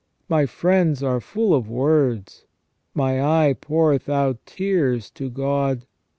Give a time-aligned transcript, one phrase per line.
[0.27, 2.47] My friends are full of words:
[2.95, 5.85] my eye poureth out tears to God.